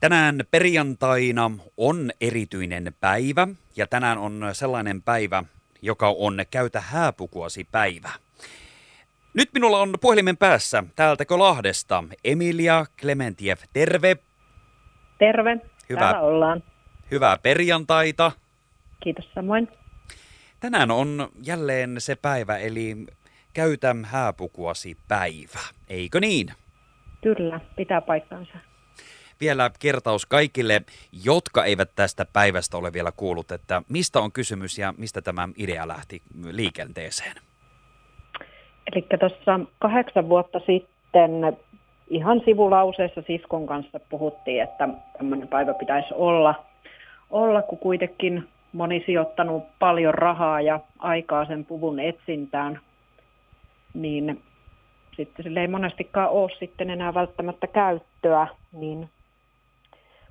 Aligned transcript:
Tänään 0.00 0.40
perjantaina 0.50 1.50
on 1.76 2.10
erityinen 2.20 2.94
päivä 3.00 3.48
ja 3.76 3.86
tänään 3.86 4.18
on 4.18 4.44
sellainen 4.52 5.02
päivä, 5.02 5.44
joka 5.82 6.08
on 6.08 6.44
Käytä 6.50 6.80
hääpukuasi 6.80 7.68
päivä. 7.72 8.10
Nyt 9.34 9.48
minulla 9.54 9.80
on 9.80 9.94
puhelimen 10.00 10.36
päässä 10.36 10.84
täältäkö 10.96 11.38
Lahdesta 11.38 12.04
Emilia 12.24 12.86
Klementiev, 13.00 13.58
terve. 13.72 14.16
Terve, 15.18 15.56
Hyvää, 15.88 16.12
täällä 16.12 16.20
ollaan. 16.20 16.62
Hyvää 17.10 17.38
perjantaita. 17.38 18.32
Kiitos 19.02 19.30
samoin. 19.34 19.68
Tänään 20.60 20.90
on 20.90 21.28
jälleen 21.42 21.94
se 21.98 22.16
päivä, 22.16 22.56
eli 22.56 22.96
Käytä 23.54 23.96
hääpukuasi 24.02 24.96
päivä, 25.08 25.60
eikö 25.88 26.20
niin? 26.20 26.48
Kyllä, 27.22 27.60
pitää 27.76 28.00
paikkansa 28.00 28.58
vielä 29.40 29.70
kertaus 29.78 30.26
kaikille, 30.26 30.82
jotka 31.24 31.64
eivät 31.64 31.90
tästä 31.94 32.26
päivästä 32.32 32.76
ole 32.76 32.92
vielä 32.92 33.12
kuullut, 33.16 33.52
että 33.52 33.82
mistä 33.88 34.20
on 34.20 34.32
kysymys 34.32 34.78
ja 34.78 34.94
mistä 34.98 35.22
tämä 35.22 35.48
idea 35.56 35.88
lähti 35.88 36.22
liikenteeseen? 36.50 37.36
Eli 38.92 39.06
tuossa 39.20 39.60
kahdeksan 39.78 40.28
vuotta 40.28 40.58
sitten 40.58 41.30
ihan 42.08 42.40
sivulauseessa 42.44 43.22
siskon 43.26 43.66
kanssa 43.66 44.00
puhuttiin, 44.00 44.62
että 44.62 44.88
tämmöinen 45.18 45.48
päivä 45.48 45.74
pitäisi 45.74 46.08
olla, 46.14 46.54
olla 47.30 47.62
kun 47.62 47.78
kuitenkin 47.78 48.48
moni 48.72 49.02
sijoittanut 49.06 49.64
paljon 49.78 50.14
rahaa 50.14 50.60
ja 50.60 50.80
aikaa 50.98 51.44
sen 51.44 51.64
puvun 51.64 52.00
etsintään, 52.00 52.80
niin 53.94 54.42
sitten 55.16 55.42
sille 55.42 55.60
ei 55.60 55.68
monestikaan 55.68 56.30
ole 56.30 56.50
sitten 56.58 56.90
enää 56.90 57.14
välttämättä 57.14 57.66
käyttöä, 57.66 58.46
niin 58.72 59.10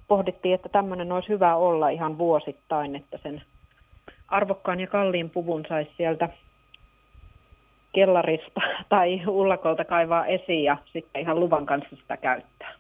pohdittiin, 0.08 0.56
että 0.56 0.70
tämmöinen 0.70 1.12
olisi 1.12 1.30
hyvä 1.30 1.56
olla 1.56 1.90
ihan 1.90 2.18
vuosittain, 2.18 2.96
että 2.96 3.20
sen 3.24 3.42
arvokkaan 4.28 4.80
ja 4.80 4.88
kalliin 4.88 5.30
puvun 5.30 5.66
saisi 5.70 5.92
sieltä 5.98 6.30
kellarista 7.94 8.62
tai 8.90 9.22
ullakolta 9.28 9.86
kaivaa 9.86 10.26
esiin 10.26 10.64
ja 10.64 10.78
sitten 10.94 11.22
ihan 11.22 11.40
luvan 11.40 11.66
kanssa 11.66 11.96
sitä 11.96 12.18
käyttää. 12.18 12.74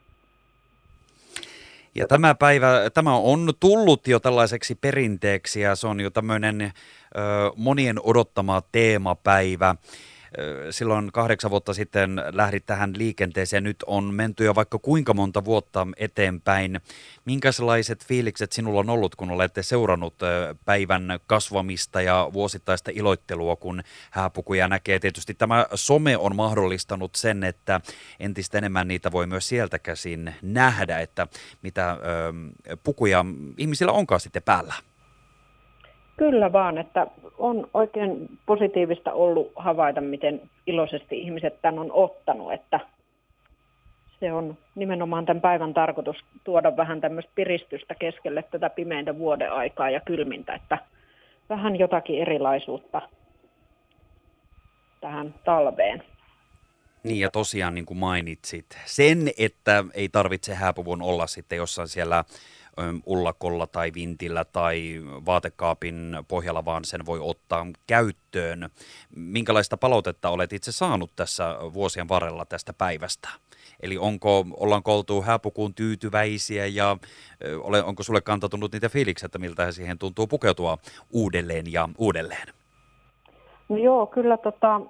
Ja 1.95 2.07
tämä 2.07 2.35
päivä, 2.35 2.89
tämä 2.93 3.15
on 3.15 3.53
tullut 3.59 4.07
jo 4.07 4.19
tällaiseksi 4.19 4.75
perinteeksi 4.75 5.61
ja 5.61 5.75
se 5.75 5.87
on 5.87 5.99
jo 5.99 6.09
tämmöinen 6.09 6.61
ö, 6.61 6.71
monien 7.55 7.95
odottama 8.03 8.61
teemapäivä 8.71 9.75
silloin 10.69 11.11
kahdeksan 11.11 11.51
vuotta 11.51 11.73
sitten 11.73 12.21
lähdit 12.31 12.65
tähän 12.65 12.93
liikenteeseen. 12.97 13.63
Nyt 13.63 13.83
on 13.87 14.13
menty 14.13 14.45
jo 14.45 14.55
vaikka 14.55 14.79
kuinka 14.79 15.13
monta 15.13 15.45
vuotta 15.45 15.87
eteenpäin. 15.97 16.81
Minkälaiset 17.25 18.05
fiilikset 18.05 18.51
sinulla 18.51 18.79
on 18.79 18.89
ollut, 18.89 19.15
kun 19.15 19.31
olette 19.31 19.63
seurannut 19.63 20.15
päivän 20.65 21.19
kasvamista 21.27 22.01
ja 22.01 22.29
vuosittaista 22.33 22.91
iloittelua, 22.93 23.55
kun 23.55 23.83
hääpukuja 24.11 24.67
näkee? 24.67 24.99
Tietysti 24.99 25.33
tämä 25.33 25.65
some 25.75 26.17
on 26.17 26.35
mahdollistanut 26.35 27.15
sen, 27.15 27.43
että 27.43 27.81
entistä 28.19 28.57
enemmän 28.57 28.87
niitä 28.87 29.11
voi 29.11 29.27
myös 29.27 29.47
sieltä 29.49 29.79
käsin 29.79 30.35
nähdä, 30.41 30.99
että 30.99 31.27
mitä 31.61 31.97
pukuja 32.83 33.25
ihmisillä 33.57 33.91
onkaan 33.91 34.21
sitten 34.21 34.43
päällä. 34.43 34.73
Kyllä 36.17 36.53
vaan, 36.53 36.77
että 36.77 37.07
on 37.37 37.69
oikein 37.73 38.39
positiivista 38.45 39.13
ollut 39.13 39.51
havaita, 39.55 40.01
miten 40.01 40.41
iloisesti 40.67 41.19
ihmiset 41.19 41.61
tämän 41.61 41.79
on 41.79 41.91
ottanut, 41.91 42.53
että 42.53 42.79
se 44.19 44.33
on 44.33 44.57
nimenomaan 44.75 45.25
tämän 45.25 45.41
päivän 45.41 45.73
tarkoitus 45.73 46.15
tuoda 46.43 46.77
vähän 46.77 47.01
tämmöistä 47.01 47.31
piristystä 47.35 47.95
keskelle 47.95 48.43
tätä 48.43 48.69
pimeintä 48.69 49.17
vuoden 49.17 49.51
aikaa 49.51 49.89
ja 49.89 49.99
kylmintä, 49.99 50.53
että 50.53 50.77
vähän 51.49 51.79
jotakin 51.79 52.21
erilaisuutta 52.21 53.01
tähän 55.01 55.35
talveen. 55.45 56.03
Niin 57.03 57.19
ja 57.19 57.31
tosiaan 57.31 57.75
niin 57.75 57.85
kuin 57.85 57.97
mainitsit, 57.97 58.65
sen, 58.85 59.31
että 59.37 59.83
ei 59.93 60.09
tarvitse 60.09 60.53
hääpuvun 60.53 61.01
olla 61.01 61.27
sitten 61.27 61.57
jossain 61.57 61.87
siellä 61.87 62.23
ullakolla 63.05 63.67
tai 63.67 63.91
vintillä 63.93 64.45
tai 64.45 65.01
vaatekaapin 65.25 66.17
pohjalla, 66.27 66.65
vaan 66.65 66.85
sen 66.85 67.05
voi 67.05 67.19
ottaa 67.21 67.65
käyttöön. 67.87 68.69
Minkälaista 69.15 69.77
palautetta 69.77 70.29
olet 70.29 70.53
itse 70.53 70.71
saanut 70.71 71.11
tässä 71.15 71.57
vuosien 71.73 72.09
varrella 72.09 72.45
tästä 72.45 72.73
päivästä? 72.73 73.29
Eli 73.79 73.97
onko, 73.97 74.45
ollaanko 74.57 74.95
oltu 74.95 75.21
hääpukuun 75.21 75.73
tyytyväisiä 75.73 76.65
ja 76.65 76.97
onko 77.85 78.03
sulle 78.03 78.21
kantautunut 78.21 78.71
niitä 78.71 78.89
fiiliksiä, 78.89 79.25
että 79.25 79.39
miltä 79.39 79.71
siihen 79.71 79.97
tuntuu 79.99 80.27
pukeutua 80.27 80.77
uudelleen 81.11 81.71
ja 81.71 81.89
uudelleen? 81.97 82.47
No 83.69 83.77
joo, 83.77 84.05
kyllä 84.05 84.37
tota, 84.37 84.81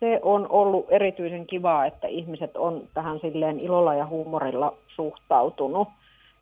se 0.00 0.20
on 0.22 0.46
ollut 0.50 0.86
erityisen 0.90 1.46
kivaa, 1.46 1.86
että 1.86 2.06
ihmiset 2.06 2.56
on 2.56 2.88
tähän 2.94 3.20
silleen 3.20 3.60
ilolla 3.60 3.94
ja 3.94 4.06
huumorilla 4.06 4.74
suhtautunut 4.88 5.88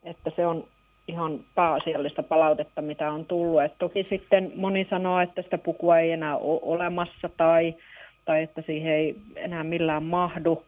että 0.04 0.30
se 0.36 0.46
on 0.46 0.64
ihan 1.08 1.40
pääasiallista 1.54 2.22
palautetta, 2.22 2.82
mitä 2.82 3.12
on 3.12 3.24
tullut. 3.24 3.62
Et 3.62 3.72
toki 3.78 4.06
sitten 4.10 4.52
moni 4.56 4.86
sanoo, 4.90 5.20
että 5.20 5.42
sitä 5.42 5.58
pukua 5.58 5.98
ei 5.98 6.10
enää 6.10 6.36
ole 6.36 6.60
olemassa 6.62 7.30
tai, 7.36 7.74
tai 8.24 8.42
että 8.42 8.62
siihen 8.66 8.92
ei 8.92 9.16
enää 9.36 9.64
millään 9.64 10.02
mahdu, 10.02 10.62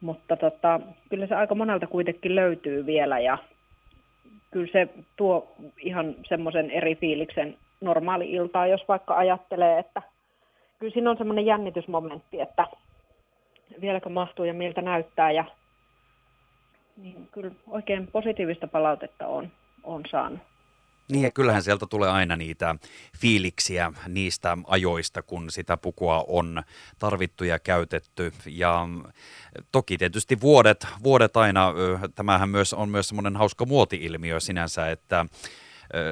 mutta 0.00 0.36
tota, 0.36 0.80
kyllä 1.10 1.26
se 1.26 1.34
aika 1.34 1.54
monelta 1.54 1.86
kuitenkin 1.86 2.34
löytyy 2.34 2.86
vielä 2.86 3.20
ja 3.20 3.38
kyllä 4.50 4.72
se 4.72 4.88
tuo 5.16 5.54
ihan 5.78 6.14
semmoisen 6.28 6.70
eri 6.70 6.94
fiiliksen 6.94 7.56
normaali 7.80 8.32
iltaa, 8.32 8.66
jos 8.66 8.88
vaikka 8.88 9.16
ajattelee, 9.16 9.78
että 9.78 10.02
kyllä 10.78 10.92
siinä 10.92 11.10
on 11.10 11.18
semmoinen 11.18 11.46
jännitysmomentti, 11.46 12.40
että 12.40 12.66
vieläkö 13.80 14.08
mahtuu 14.08 14.44
ja 14.44 14.54
miltä 14.54 14.82
näyttää 14.82 15.30
ja 15.30 15.44
niin 16.96 17.28
kyllä 17.32 17.50
oikein 17.66 18.06
positiivista 18.06 18.66
palautetta 18.66 19.26
on, 19.26 19.52
on 19.82 20.02
saanut. 20.10 20.40
Niin 21.08 21.22
ja 21.22 21.30
kyllähän 21.30 21.62
sieltä 21.62 21.86
tulee 21.90 22.10
aina 22.10 22.36
niitä 22.36 22.74
fiiliksiä 23.18 23.92
niistä 24.08 24.58
ajoista, 24.66 25.22
kun 25.22 25.50
sitä 25.50 25.76
pukua 25.76 26.24
on 26.28 26.62
tarvittu 26.98 27.44
ja 27.44 27.58
käytetty. 27.58 28.32
Ja 28.46 28.88
toki 29.72 29.98
tietysti 29.98 30.40
vuodet, 30.40 30.86
vuodet 31.02 31.36
aina, 31.36 31.72
tämähän 32.14 32.48
myös 32.48 32.72
on 32.72 32.88
myös 32.88 33.08
semmoinen 33.08 33.36
hauska 33.36 33.66
muoti-ilmiö 33.66 34.40
sinänsä, 34.40 34.90
että 34.90 35.26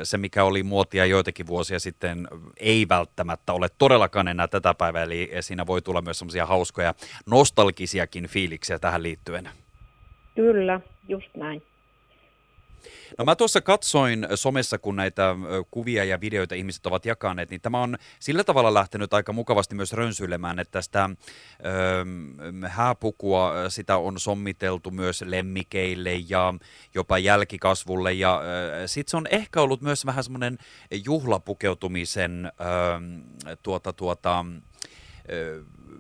se, 0.03 0.19
mikä 0.19 0.45
oli 0.45 0.63
muotia 0.63 1.07
joitakin 1.07 1.47
vuosia 1.47 1.81
sitten, 1.81 2.29
ei 2.57 2.89
välttämättä 2.89 3.53
ole 3.53 3.69
todellakaan 3.79 4.29
enää 4.29 4.49
tätä 4.49 4.75
päivää, 4.75 5.03
eli 5.03 5.31
siinä 5.41 5.67
voi 5.67 5.83
tulla 5.83 6.03
myös 6.03 6.19
semmoisia 6.19 6.47
hauskoja 6.47 6.95
nostalgisiakin 7.27 8.27
fiiliksiä 8.27 8.79
tähän 8.79 9.03
liittyen. 9.03 9.49
Kyllä, 10.35 10.81
just 11.09 11.35
näin. 11.37 11.63
No 13.19 13.25
mä 13.25 13.37
tuossa 13.37 13.61
katsoin 13.61 14.27
somessa, 14.35 14.79
kun 14.79 14.97
näitä 14.97 15.37
kuvia 15.71 16.05
ja 16.05 16.21
videoita 16.21 16.55
ihmiset 16.55 16.87
ovat 16.87 17.07
jakaneet, 17.07 17.51
niin 17.51 17.61
tämä 17.61 17.83
on 17.83 17.97
sillä 18.19 18.45
tavalla 18.45 18.75
lähtenyt 18.75 19.15
aika 19.15 19.33
mukavasti 19.33 19.75
myös 19.75 19.93
rönsyilemään, 19.93 20.59
että 20.59 20.73
tästä 20.73 21.11
ö, 21.11 22.69
hääpukua, 22.69 23.53
sitä 23.69 23.97
on 23.97 24.21
sommiteltu 24.21 24.91
myös 24.91 25.23
lemmikeille 25.23 26.15
ja 26.29 26.55
jopa 26.95 27.19
jälkikasvulle 27.19 28.13
ja 28.13 28.43
sitten 28.87 29.11
se 29.11 29.17
on 29.17 29.27
ehkä 29.31 29.61
ollut 29.61 29.83
myös 29.83 30.07
vähän 30.07 30.25
semmoinen 30.25 30.59
juhlapukeutumisen 31.05 32.47
ö, 32.47 33.51
tuota, 33.63 33.93
tuota, 33.93 34.45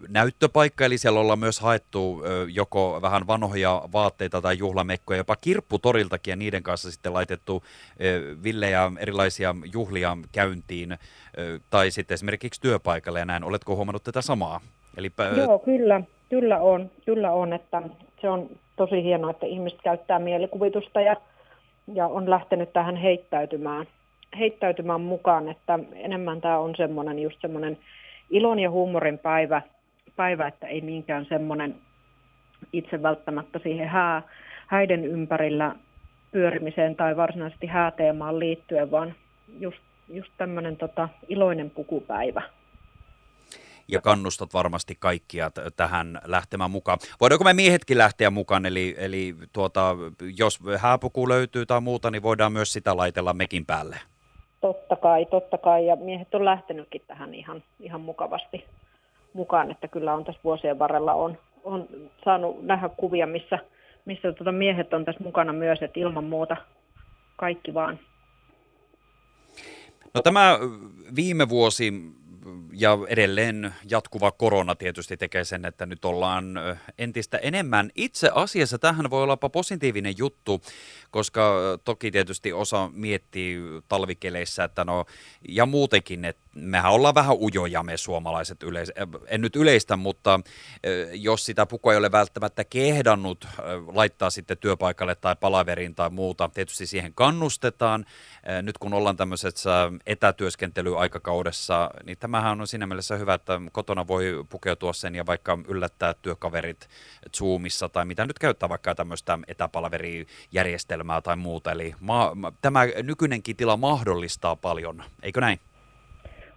näyttöpaikka, 0.08 0.84
eli 0.84 0.98
siellä 0.98 1.20
ollaan 1.20 1.38
myös 1.38 1.60
haettu 1.60 2.22
joko 2.52 2.98
vähän 3.02 3.26
vanhoja 3.26 3.82
vaatteita 3.92 4.42
tai 4.42 4.58
juhlamekkoja, 4.58 5.16
jopa 5.16 5.36
kirpputoriltakin 5.36 6.32
ja 6.32 6.36
niiden 6.36 6.62
kanssa 6.62 6.90
sitten 6.90 7.14
laitettu 7.14 7.62
villejä 8.42 8.92
erilaisia 8.98 9.54
juhlia 9.72 10.16
käyntiin 10.32 10.98
tai 11.70 11.90
sitten 11.90 12.14
esimerkiksi 12.14 12.60
työpaikalle 12.60 13.18
ja 13.18 13.24
näin. 13.24 13.44
Oletko 13.44 13.76
huomannut 13.76 14.04
tätä 14.04 14.22
samaa? 14.22 14.60
Eli... 14.96 15.12
Joo, 15.36 15.58
kyllä, 15.58 16.00
kyllä 16.28 16.58
on, 16.58 16.90
kyllä 17.06 17.32
on, 17.32 17.52
että 17.52 17.82
se 18.20 18.28
on 18.28 18.50
tosi 18.76 19.02
hienoa, 19.02 19.30
että 19.30 19.46
ihmiset 19.46 19.78
käyttää 19.84 20.18
mielikuvitusta 20.18 21.00
ja, 21.00 21.16
ja 21.94 22.06
on 22.06 22.30
lähtenyt 22.30 22.72
tähän 22.72 22.96
heittäytymään, 22.96 23.86
heittäytymään 24.38 25.00
mukaan, 25.00 25.48
että 25.48 25.78
enemmän 25.92 26.40
tämä 26.40 26.58
on 26.58 26.74
semmoinen 26.76 27.18
just 27.18 27.40
semmoinen 27.40 27.78
ilon 28.30 28.58
ja 28.58 28.70
huumorin 28.70 29.18
päivä, 29.18 29.62
päivä 30.16 30.46
että 30.48 30.66
ei 30.66 30.80
niinkään 30.80 31.26
semmoinen 31.28 31.74
itse 32.72 33.02
välttämättä 33.02 33.58
siihen 33.62 33.88
hää, 33.88 34.22
häiden 34.66 35.04
ympärillä 35.04 35.74
pyörimiseen 36.32 36.96
tai 36.96 37.16
varsinaisesti 37.16 37.66
hääteemaan 37.66 38.38
liittyen, 38.38 38.90
vaan 38.90 39.14
just, 39.58 39.78
just 40.08 40.32
tämmöinen 40.36 40.76
tota, 40.76 41.08
iloinen 41.28 41.70
pukupäivä. 41.70 42.42
ja 43.88 44.00
kannustat 44.00 44.54
varmasti 44.54 44.96
kaikkia 44.98 45.50
t- 45.50 45.76
tähän 45.76 46.20
lähtemään 46.24 46.70
mukaan. 46.70 46.98
Voidaanko 47.20 47.44
me 47.44 47.52
miehetkin 47.52 47.98
lähteä 47.98 48.30
mukaan, 48.30 48.66
eli, 48.66 48.94
eli 48.98 49.34
tuota, 49.52 49.96
jos 50.36 50.60
hääpuku 50.78 51.28
löytyy 51.28 51.66
tai 51.66 51.80
muuta, 51.80 52.10
niin 52.10 52.22
voidaan 52.22 52.52
myös 52.52 52.72
sitä 52.72 52.96
laitella 52.96 53.34
mekin 53.34 53.66
päälle? 53.66 53.96
Totta 54.60 54.96
kai, 54.96 55.26
totta 55.26 55.58
kai, 55.58 55.86
ja 55.86 55.96
miehet 55.96 56.34
on 56.34 56.44
lähtenytkin 56.44 57.02
tähän 57.06 57.34
ihan, 57.34 57.62
ihan 57.80 58.00
mukavasti 58.00 58.64
mukaan, 59.34 59.70
että 59.70 59.88
kyllä 59.88 60.14
on 60.14 60.24
tässä 60.24 60.40
vuosien 60.44 60.78
varrella 60.78 61.12
on, 61.14 61.38
on 61.64 61.88
saanut 62.24 62.62
nähdä 62.62 62.88
kuvia, 62.88 63.26
missä, 63.26 63.58
missä 64.04 64.32
tuota 64.32 64.52
miehet 64.52 64.94
on 64.94 65.04
tässä 65.04 65.24
mukana 65.24 65.52
myös, 65.52 65.82
että 65.82 66.00
ilman 66.00 66.24
muuta 66.24 66.56
kaikki 67.36 67.74
vaan. 67.74 67.98
No 70.14 70.22
tämä 70.22 70.58
viime 71.16 71.48
vuosi 71.48 71.92
ja 72.72 72.98
edelleen 73.08 73.74
jatkuva 73.90 74.30
korona 74.30 74.74
tietysti 74.74 75.16
tekee 75.16 75.44
sen, 75.44 75.64
että 75.64 75.86
nyt 75.86 76.04
ollaan 76.04 76.44
entistä 76.98 77.38
enemmän. 77.38 77.90
Itse 77.94 78.30
asiassa 78.34 78.78
tähän 78.78 79.10
voi 79.10 79.22
olla 79.22 79.36
positiivinen 79.36 80.14
juttu, 80.18 80.60
koska 81.10 81.60
toki 81.84 82.10
tietysti 82.10 82.52
osa 82.52 82.90
miettii 82.94 83.58
talvikeleissä, 83.88 84.64
että 84.64 84.84
no, 84.84 85.04
ja 85.48 85.66
muutenkin, 85.66 86.24
että 86.24 86.42
mehän 86.54 86.92
ollaan 86.92 87.14
vähän 87.14 87.36
ujoja 87.40 87.82
me 87.82 87.96
suomalaiset, 87.96 88.62
yleis- 88.62 88.92
en 89.26 89.40
nyt 89.40 89.56
yleistä, 89.56 89.96
mutta 89.96 90.40
jos 91.12 91.44
sitä 91.44 91.66
pukua 91.66 91.92
ei 91.92 91.98
ole 91.98 92.12
välttämättä 92.12 92.64
kehdannut 92.64 93.48
laittaa 93.86 94.30
sitten 94.30 94.58
työpaikalle 94.58 95.14
tai 95.14 95.36
palaveriin 95.36 95.94
tai 95.94 96.10
muuta, 96.10 96.50
tietysti 96.54 96.86
siihen 96.86 97.14
kannustetaan. 97.14 98.04
Nyt 98.62 98.78
kun 98.78 98.94
ollaan 98.94 99.16
tämmöisessä 99.16 99.92
etätyöskentelyaikakaudessa, 100.06 101.90
niin 102.04 102.18
tämähän 102.18 102.60
on 102.60 102.66
siinä 102.66 102.86
mielessä 102.86 103.16
hyvä, 103.16 103.34
että 103.34 103.60
kotona 103.72 104.06
voi 104.06 104.44
pukeutua 104.48 104.92
sen 104.92 105.14
ja 105.14 105.26
vaikka 105.26 105.58
yllättää 105.68 106.14
työkaverit 106.14 106.88
Zoomissa 107.36 107.88
tai 107.88 108.04
mitä 108.04 108.26
nyt 108.26 108.38
käyttää 108.38 108.68
vaikka 108.68 108.94
tämmöistä 108.94 109.38
etäpalverijärjestelmää 109.48 111.20
tai 111.20 111.36
muuta. 111.36 111.72
Eli 111.72 111.94
ma- 112.00 112.32
tämä 112.60 112.86
nykyinenkin 113.02 113.56
tila 113.56 113.76
mahdollistaa 113.76 114.56
paljon, 114.56 115.04
eikö 115.22 115.40
näin? 115.40 115.60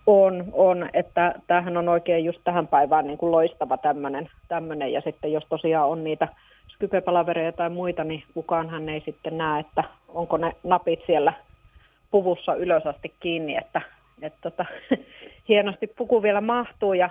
On, 0.05 0.45
on, 0.53 0.89
että 0.93 1.35
tämähän 1.47 1.77
on 1.77 1.89
oikein 1.89 2.25
just 2.25 2.39
tähän 2.43 2.67
päivään 2.67 3.07
niin 3.07 3.17
kuin 3.17 3.31
loistava 3.31 3.77
tämmöinen, 3.77 4.29
tämmöinen. 4.47 4.93
ja 4.93 5.01
sitten 5.01 5.31
jos 5.31 5.43
tosiaan 5.49 5.89
on 5.89 6.03
niitä 6.03 6.27
skypepalavereja 6.67 7.51
tai 7.51 7.69
muita, 7.69 8.03
niin 8.03 8.23
kukaanhan 8.33 8.89
ei 8.89 9.01
sitten 9.05 9.37
näe, 9.37 9.59
että 9.59 9.83
onko 10.07 10.37
ne 10.37 10.55
napit 10.63 10.99
siellä 11.05 11.33
puvussa 12.11 12.55
ylös 12.55 12.87
asti 12.87 13.13
kiinni, 13.19 13.57
että, 13.57 13.81
että 14.21 14.37
tota, 14.41 14.65
hienosti 15.49 15.87
puku 15.87 16.23
vielä 16.23 16.41
mahtuu 16.41 16.93
ja 16.93 17.09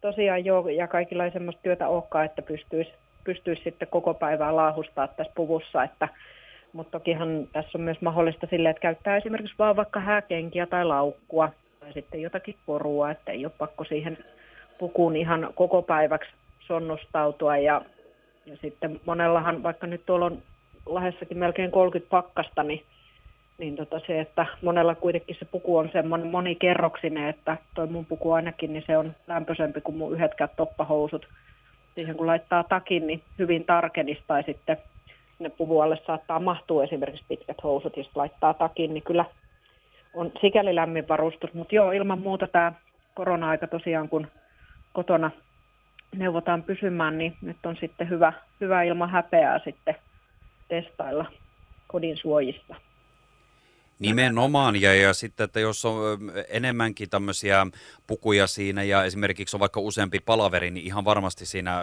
tosiaan 0.00 0.44
joo, 0.44 0.68
ja 0.68 0.88
kaikilla 0.88 1.24
ei 1.24 1.30
semmoista 1.30 1.62
työtä 1.62 1.88
olekaan, 1.88 2.24
että 2.24 2.42
pystyisi, 2.42 2.92
pystyisi 3.24 3.62
sitten 3.62 3.88
koko 3.88 4.14
päivää 4.14 4.56
laahustaa 4.56 5.08
tässä 5.08 5.32
puvussa, 5.36 5.84
että 5.84 6.08
mutta 6.72 6.98
tokihan 6.98 7.48
tässä 7.52 7.78
on 7.78 7.80
myös 7.84 8.00
mahdollista 8.00 8.46
sille, 8.50 8.70
että 8.70 8.80
käyttää 8.80 9.16
esimerkiksi 9.16 9.54
vaan 9.58 9.76
vaikka 9.76 10.00
hääkenkiä 10.00 10.66
tai 10.66 10.84
laukkua 10.84 11.50
tai 11.84 11.92
sitten 11.92 12.22
jotakin 12.22 12.56
korua, 12.66 13.10
että 13.10 13.32
ei 13.32 13.44
ole 13.46 13.52
pakko 13.58 13.84
siihen 13.84 14.18
pukuun 14.78 15.16
ihan 15.16 15.48
koko 15.54 15.82
päiväksi 15.82 16.30
sonnustautua. 16.60 17.56
Ja, 17.56 17.82
ja 18.46 18.56
sitten 18.62 19.00
monellahan, 19.06 19.62
vaikka 19.62 19.86
nyt 19.86 20.06
tuolla 20.06 20.26
on 20.26 20.42
lähessäkin 20.86 21.38
melkein 21.38 21.70
30 21.70 22.10
pakkasta, 22.10 22.62
niin, 22.62 22.84
niin 23.58 23.76
tota 23.76 24.00
se, 24.06 24.20
että 24.20 24.46
monella 24.62 24.94
kuitenkin 24.94 25.36
se 25.38 25.44
puku 25.44 25.76
on 25.76 25.90
semmoinen 25.92 26.28
monikerroksinen, 26.28 27.28
että 27.28 27.56
toi 27.74 27.86
mun 27.86 28.06
puku 28.06 28.32
ainakin, 28.32 28.72
niin 28.72 28.84
se 28.86 28.98
on 28.98 29.14
lämpöisempi 29.26 29.80
kuin 29.80 29.96
mun 29.96 30.12
yhdetkään 30.12 30.50
toppahousut. 30.56 31.28
Siihen 31.94 32.16
kun 32.16 32.26
laittaa 32.26 32.64
takin, 32.64 33.06
niin 33.06 33.22
hyvin 33.38 33.64
tarkenisi 33.64 34.22
tai 34.26 34.42
sitten 34.42 34.76
ne 35.38 35.50
puvualle 35.50 35.98
saattaa 36.06 36.40
mahtua 36.40 36.84
esimerkiksi 36.84 37.24
pitkät 37.28 37.62
housut, 37.62 37.96
jos 37.96 38.10
laittaa 38.14 38.54
takin, 38.54 38.94
niin 38.94 39.04
kyllä 39.04 39.24
on 40.14 40.32
sikäli 40.40 40.74
lämmin 40.74 41.08
varustus. 41.08 41.54
Mutta 41.54 41.74
joo, 41.74 41.92
ilman 41.92 42.18
muuta 42.18 42.46
tämä 42.46 42.72
korona-aika 43.14 43.66
tosiaan, 43.66 44.08
kun 44.08 44.26
kotona 44.92 45.30
neuvotaan 46.16 46.62
pysymään, 46.62 47.18
niin 47.18 47.36
nyt 47.42 47.66
on 47.66 47.76
sitten 47.80 48.08
hyvä, 48.08 48.32
hyvä 48.60 48.82
ilman 48.82 49.10
häpeää 49.10 49.60
sitten 49.64 49.94
testailla 50.68 51.26
kodin 51.86 52.16
suojissa. 52.16 52.74
Nimenomaan, 53.98 54.80
ja, 54.80 54.94
ja 54.94 55.14
sitten, 55.14 55.44
että 55.44 55.60
jos 55.60 55.84
on 55.84 55.96
enemmänkin 56.48 57.10
tämmöisiä 57.10 57.66
pukuja 58.06 58.46
siinä 58.46 58.82
ja 58.82 59.04
esimerkiksi 59.04 59.56
on 59.56 59.60
vaikka 59.60 59.80
useampi 59.80 60.20
palaveri, 60.20 60.70
niin 60.70 60.86
ihan 60.86 61.04
varmasti 61.04 61.46
siinä 61.46 61.80